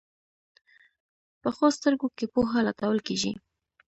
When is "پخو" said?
1.41-1.65